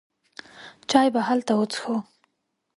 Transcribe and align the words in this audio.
چای 0.89 1.07
به 1.13 1.21
هلته 1.27 1.53
وڅښو. 1.57 1.95